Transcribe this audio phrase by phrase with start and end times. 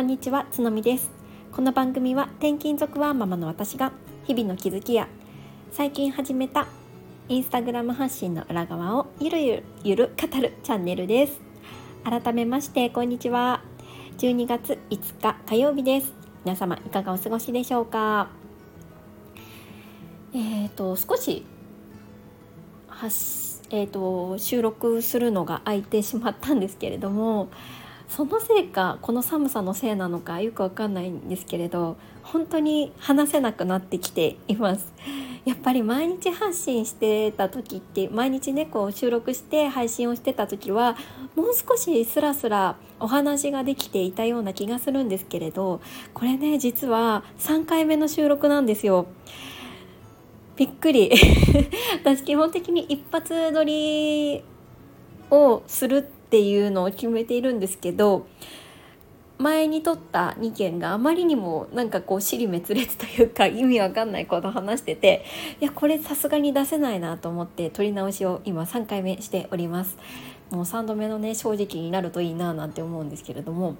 [0.00, 1.10] こんにちはつのみです。
[1.52, 3.92] この番組は転勤族ワーママの私が
[4.24, 5.06] 日々の気づきや
[5.72, 6.68] 最近始めた
[7.28, 11.38] インスタグラム発信の裏側をゆるゆるゆる語るチャンネルです。
[12.02, 13.62] 改めましてこんにちは。
[14.16, 16.14] 12月5日火曜日です。
[16.46, 18.30] 皆様いかがお過ごしでしょうか？
[20.32, 21.44] えーと少し
[22.88, 27.50] 発、えーと収録するのが空いてしまったんですけれども
[28.10, 34.92] そのせいかこの寒さのせいなのかよくわかんないんですけれど本当に話せなくなってきています。
[35.46, 40.96] やっぱり毎日発信してた時って毎日ねこう収録して配信をしてた時は
[41.34, 45.80] もう少しスラスラお話ができていたような気がするんですけれど
[46.12, 49.06] これね実は3回目の収録なんですよ。
[50.56, 51.10] びっくり。
[52.04, 54.42] 私基本的に一発撮り
[55.30, 58.26] をするってていうのを決めているんですけど
[59.38, 65.24] 前に撮った2件があまりにもなんかこう尻滅裂というか意味わかんないこと話してて
[65.60, 69.96] いやこれさすがに出せないなと思って撮り直しを今3回目しております。
[70.50, 73.76] もう3度目のね正直になるといいななんて思うんですけれども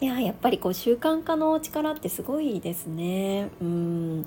[0.00, 3.50] いややっぱりこう習慣化の力ってすごいですね。
[3.60, 4.26] うん。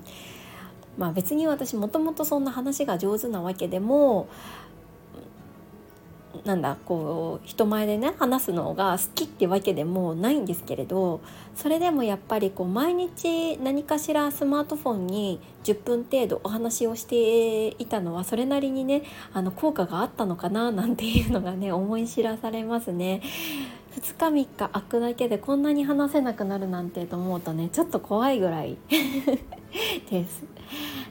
[0.97, 4.27] まあ別に私もともとそんな話が上手なわけでも
[6.45, 11.21] なんだこう人前でね話すのが好きってわけでもないんですけれど
[11.55, 23.21] それでもやっぱりこう毎日何かしらスマートフォンに10分程度お話をしていたのはそれなりにねあの効果があったのかななんていうのがね思い知らされますね。
[23.91, 28.77] 2日3日空くだけでこんなに話せなくなるなんてと思うとねちょっと怖いぐらい
[30.09, 30.43] です。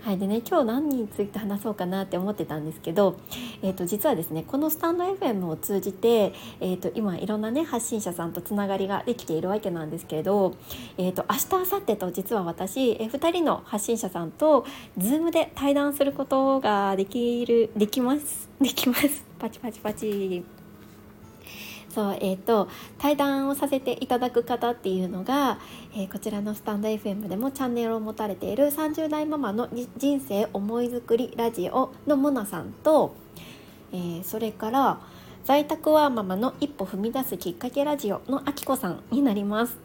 [0.03, 3.17] はいでね今日何について話そうかなって思ってたんですけど、
[3.63, 10.55] えー、と実はですねこのスタンド FM を通じて、えー、と今いろんなね発信者さんとつながりができているわけなんですけれど、
[10.97, 14.65] えー、と明日明後日と実は私、えー、2人の発信者さんと
[14.99, 20.60] Zoom で対談することができるできますできますパチパチパチ。
[21.91, 22.69] そうえーと、
[22.99, 25.59] 対談をさせていただく方っていうのが、
[25.93, 33.17] えー、こちらのスタンド FM でもチャンネルを持たれている30代ママの人生思いづくりラジオのモナさんと、
[33.93, 35.01] えー、それから
[35.45, 39.77] 在宅ワーママの一歩踏み出すきっかけラジオのあきこさんになります。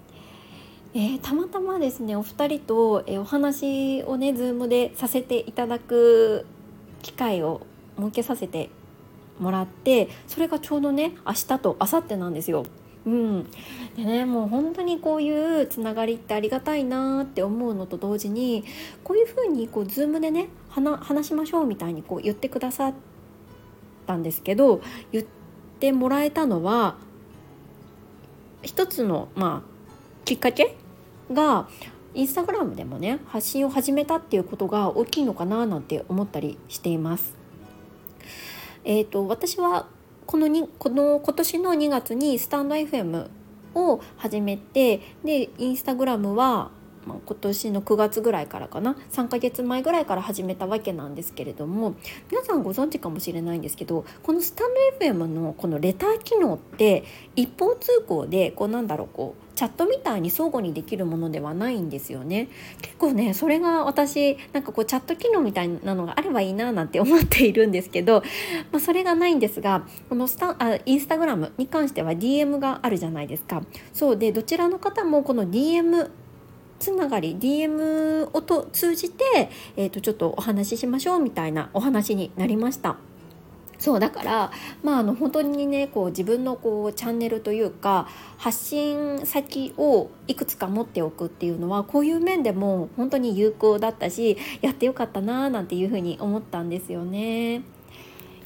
[0.94, 6.46] えー、たまたまですねお二人と、えー、お話をね Zoom でさせていただく
[7.02, 7.66] 機会を
[7.98, 8.70] 設けさせて
[9.40, 12.66] もらってそれがちょうどね明日と明後日なんですよ。
[13.06, 13.44] うん、
[13.96, 18.64] でねもう本当にこういうつながりってありがたいなって思うのと同時に
[19.04, 22.94] こういうふうにこう Zoom でね話しましょうみたいにこう言ってくださっ
[24.08, 24.82] たんですけど
[25.12, 25.26] 言っ
[25.80, 26.96] てもらえたのは
[28.64, 30.76] 一つの、まあ、きっかけ
[31.32, 31.70] が
[32.16, 37.45] インスタグラムでもね発信を始めたっていうことが大きいのかななんて思ったりしています。
[38.86, 39.88] えーと、私は
[40.28, 43.28] このにこの今年の2月にスタンド FM
[43.74, 46.72] を始めてでインスタグラムは、
[47.06, 48.96] まあ、今年の9月ぐらいからかな。
[49.12, 51.96] 3ヶ月前ぐらいから始めたわけなんですけれども
[52.32, 57.04] 皆さんご存知かもしれないんですけどこのスタンド FM のこのレター機能って
[57.36, 62.50] 一方通行でこうなんだろうこうチャットみたいに相互にできるものではないんですよね。
[62.82, 68.22] 結構ねそれが私なんかこうチャット機能みたいなのがあればいいななんて思っているんですけど、
[68.72, 73.64] まあ、それがないんですがこのスタあインスタグラムに関しては DM があるじゃないですか。
[73.94, 76.10] そうでどちらの方もこの DM
[76.80, 82.98] つながり DM をと通じて、えー、とちょっとお話ししましょうみたいなお話になりました。
[83.78, 84.52] そうだから
[84.84, 97.75] まああの本当にねこう自分のこうチャンネルというか発信先をいくつか持っておくっていうのはこういう面でも本当に有効だったしやってよかったなーなんていうふうに思ったんですよね。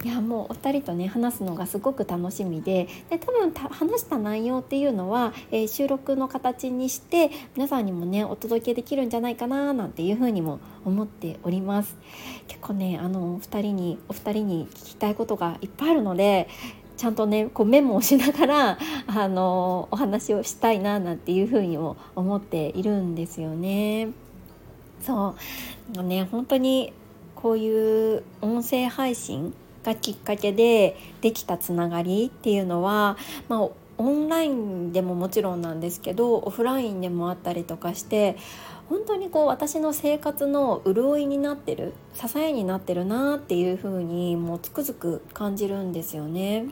[0.05, 11.97] いやもうお二人とね話すのがすごく楽しみでで多分話した内容っていうのは、えー、収録の形にして皆さんにもねお届けできるんじゃないかななんていうふうにも思っております
[12.47, 16.47] 結構ねあのお二人にお二人に聞きたいことがいっぱいあるので
[16.95, 24.09] ちゃんとねこうメモをしながら あのお話をしたいななんていうふうにも思っているんですよね。
[25.01, 25.35] そ
[25.97, 26.93] うね本当に
[27.35, 29.53] こういう音声配信
[29.83, 33.17] がきっかけでできたつながりっていうのは、
[33.47, 38.37] まあ、オンラインでももちろんなんですけどオフラインでもあったりとかして
[38.87, 46.65] 本当にこう私の生活の潤いになってる支えになってるなっていう風にもうつくづく感じるんですよね。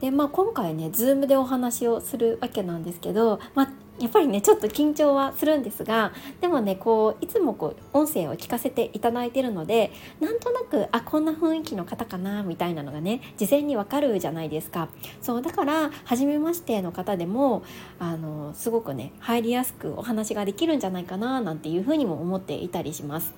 [0.00, 3.68] ででまあ今回ね Zoom でお話をするわけなんですけど、まあ、
[3.98, 9.90] やっぱりねちょっと緊張はするんですがでもねこういつもこう音声を聞かせていただいてるので
[10.20, 14.88] なんとなくあこんな雰囲気の方かなみたいなのがね事前にわかるじゃないですか
[15.22, 17.62] そうだから初めましての方でも
[17.98, 23.34] あのすごくね入りやすくお話ができるんじゃないかななんていうふうにも思っていたりします。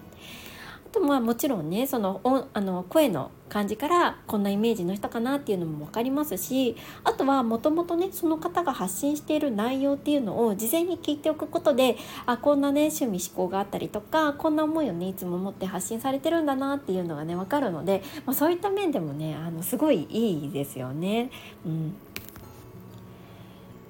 [0.91, 21.31] あとまあもちろんねそのおあの声の感じからこんなイメージの人かなっていうのも分かりますしあとはもともとねその方が発信している内容っていうのを事前に聞いておくことであこんなね趣味思考があったりとかこんな思いをねいつも持って発信されてるんだなっていうのがね分かるので、まあ、そういった面でもねあのすごいいいですよね。
[21.67, 21.95] うん、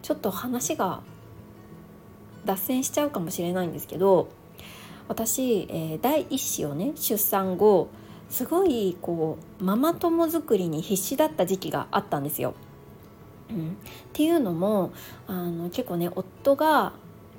[0.03, 1.01] ちょっと話が
[2.45, 4.29] 脱線しちゃうかもしれないんですけど
[5.09, 7.89] 私、えー、第一子をね出産後
[8.29, 12.55] すごいこうママ友作りに必死だった時期があったんですよ。
[13.51, 13.73] うん、っ
[14.13, 14.93] ていうのも
[15.27, 16.93] あの結構ね夫が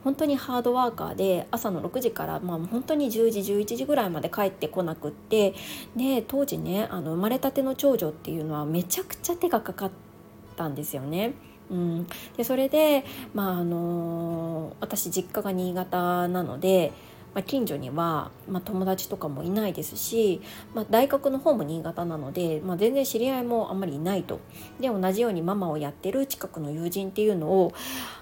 [0.04, 5.54] 本当にハードワーカーで朝の6時から、まあ、本当に10時11時ぐらいまで帰ってこなくって
[5.96, 9.92] で当時ねあの生まれたての長女っていうのはめちゃくちゃ手がかかっ
[10.56, 11.34] たんですよね。
[11.70, 13.06] うん、でそれで、
[13.36, 16.92] まああの私実家が新潟なので
[17.34, 20.42] まあ、近所には、まあ、友達とかもいないですし、
[20.74, 24.40] まあ、大学の方も新潟なので、まあ、全然知り合いもあんまりいないと
[24.80, 27.74] で同じようにママをやってる近くの友人っていうのを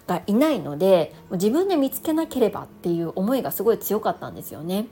[0.07, 4.87] がいないので自分で見つけなければっていう思いがすごい強かったんですよね。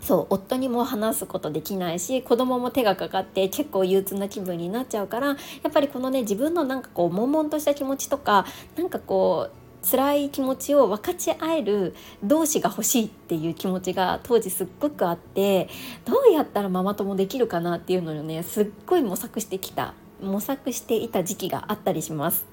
[0.00, 5.34] そう夫にも話すことできないし子供も手がかかって結構憂鬱な気分になっちゃうからや
[5.68, 8.44] っぱりこのね自分のなんかこう悶々とした気持ちとか
[8.76, 15.68] なんかこう辛い気持ちを分かち合える同士が欲しいっていう気持ちが当時すっごくあって
[16.04, 22.52] どうやったらママ友できるかなっていうのをねすっごい模索してきた模索していた時期があったりします。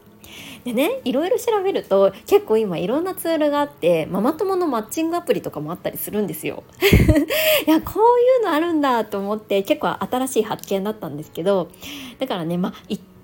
[0.64, 6.64] でねいろいろ調べると結構今いろんなツールがあってママ友のマッチングアプリとかもあったりするんですよ。
[7.66, 11.70] いやこういうのあるんだと思って結構新しい発見だったんですけど
[12.20, 12.74] だからねまあ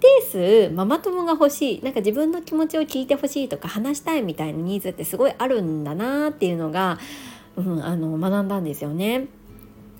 [0.05, 6.99] 定数ママ友が欲しいなんか自分の気持ちを聞いてほしいとか話したいみたいなニーズってすごいあるんだなっていうのが、
[7.55, 9.27] うん、あの学んだんですよね。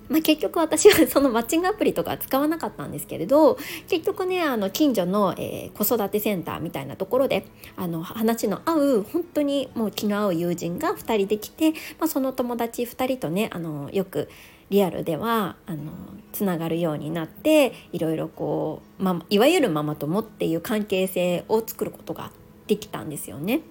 [0.07, 3.57] まあ、結局私はそのマッチングアプリとか使わなかったんですけれど
[3.87, 14.29] 結局ねあの近所の、えー、子育てセンターみたいなところであの話の合う本当にもう気の合う友人が2人できて、まあ、その友達2人とねあのよく
[14.69, 15.91] リアルではあの
[16.31, 22.31] つながるようになっていろいろこう、まいわゆるママ友っていう関係性を作ることが
[22.67, 23.61] できたんですよね。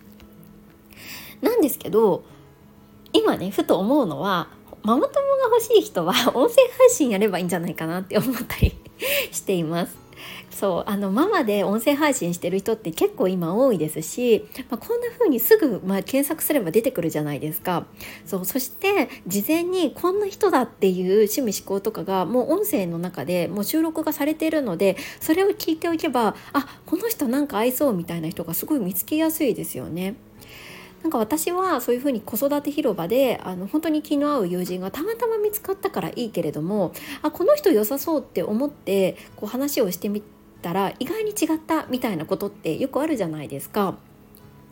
[1.43, 2.25] なんですけど
[3.13, 4.49] 今ねふと思うのは
[4.83, 8.75] ママ友が欲しい人は音声配信やればいいんじゃないかなって思ったり
[9.33, 10.04] しています。
[10.51, 17.87] そうあのママで音声配信してる人って結構今多いですし、まあ、こんな風にすぐ、まあ、検索すれば出てくるじゃないですか
[18.25, 30.15] そうそして事前にこんな人だっていう趣味思考とかがもう音声の中でもう収録がされているのでそれを聞いておけばあこの人なんか合いそうみたいな人がすごい見つけやすいですよね。
[31.05, 40.23] なんか私はそういうふうに子育て広場であの本当に気の合う友人がたまたま見つかったからいいけれどもあこの人良さそうって思ってこう話をしてみ
[40.63, 43.99] たら意外に違ったみたいなことってよくあるじゃないですか。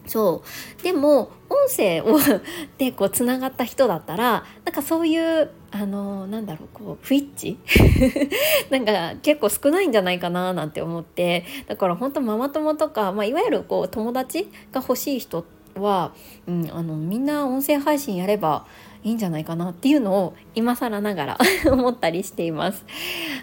[0.07, 0.43] そ
[0.81, 0.83] う。
[0.83, 2.19] でも音声を
[2.79, 7.57] でこうつながった人だったらなんかそういうあのなんだろうこう不一致？
[8.73, 11.45] なんか結構少ないんじゃないかななんて思って。
[11.69, 16.13] だから本当ママ友とか、まあ、いわゆるこう友達が欲しい人っては、
[16.47, 18.67] うん、あのみんな音声配信やれば
[19.05, 21.39] いいんじゃないかなっていうのを今更ながら
[21.71, 22.85] 思ったりしています。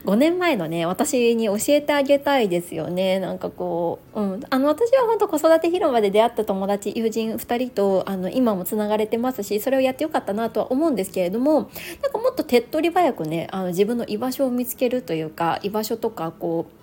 [0.06, 3.20] 5年前のね私に教えてあげたいですよね。
[3.20, 11.70] なんかこう、うん、あの私は本当子育て広場で出会った友達友人2人とあの今もつながれてますしそれをやってよかったなとは思うんですけれども
[12.02, 16.79] なんかもっと手っ取り早くねあの自分の居場所を見つけるというか居場所とかこう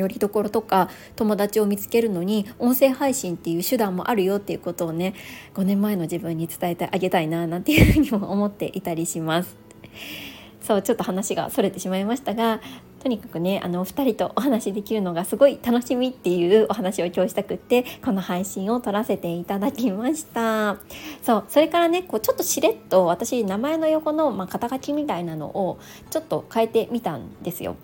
[0.00, 5.14] よりどころとか友達を見つけるのに音声配信っていう手段もあるよっていうことをね
[5.54, 9.56] 5年前の自分に伝えてあげたいななんていうふうにも思っていたりします。
[10.62, 12.60] そうちょっと話がそれてしまいましたが
[13.02, 20.76] とにかくねあのお二人とお話できるのがすごい楽しみっていうお話を今日したくってこの配信を撮らせていただきました
[21.22, 25.80] そうそれからねこうちょっとしれっと私名前の横の、まあ、肩書きみたいなのを
[26.10, 27.74] ちょっと変えてみたんですよ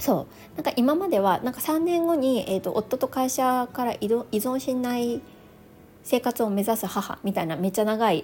[0.00, 0.56] そう。
[0.56, 5.20] なんか今まではなんか3年後に、えーと、夫と会社から依存しない
[6.02, 8.22] 生活を目指す母みたいなめっちゃ長い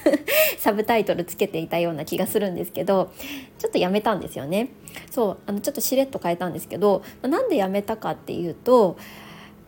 [0.58, 3.12] サブタイトルつけていたような気がするんですけど
[3.58, 4.70] ちょっとやめたんですよね。
[5.10, 5.36] そう。
[5.46, 8.96] あのちょっとしれっと変えたんですけどなんでやめたかっていうと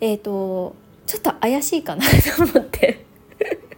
[0.00, 0.74] えっ、ー、と
[1.06, 3.04] ちょっと怪しいかなと思って。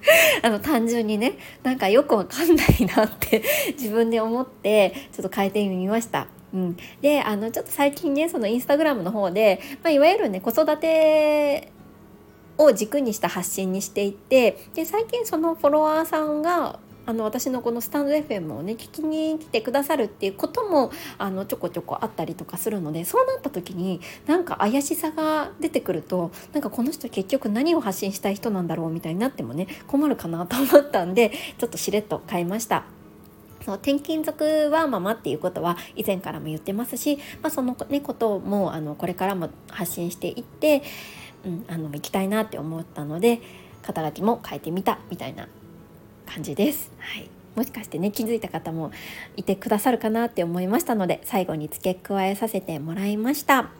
[0.42, 6.28] あの単純にねなんかよくわかんないなって自分で思ってちょっと変えてみました。
[6.54, 11.72] うん、であのちょっと最近ねそのインスタグラムの方で、まあ、いわゆるね子育て
[12.56, 32.93] を軸にした発信にしていてで最近そのフォロワーさんがあの私のこのスタンド FM をね聞きに来てくださるっていうこともあのちょこちょこあったりとかするのでそうなった時になんか怪しさが出てくるとなんかこの人結局何を発信したい人なんだろうみたいになってもね困るかなと思ったんでちょっとしれっと変えました。
[33.64, 40.82] そう転勤族はママっていうことは以前からも言ってますし、まあ、その、ね、こともあのこれからも発信していって、
[41.46, 43.40] うん、あの行きたいなって思ったので
[43.82, 45.48] 肩書きも変えてみたみたいな
[46.26, 46.92] 感じです。
[46.98, 48.90] はいもしかしてね気づいた方も
[49.36, 53.70] いてくださるかなって思いましたので最後に付け加えさせてもらいました。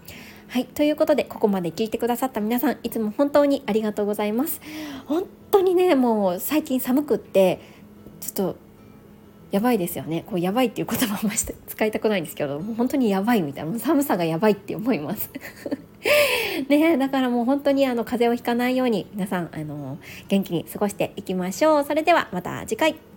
[0.49, 4.61] はい、ということでここまで聞いてくださった皆さんいつも本当にありがとうございます。
[5.07, 7.61] 本当にねもう最近寒くって
[8.21, 8.64] ちょっと
[9.55, 10.25] やばいですよね。
[10.27, 15.31] こうやばいっていう言葉をまして 使いたくないんですけどもう本当にやばいみたいな寒さがやばいって思います。
[16.69, 21.85] ねだからもう本当にあの風邪をひかないように皆さんあの元気に過ごしていきましょう。
[21.85, 23.14] それではまた次回。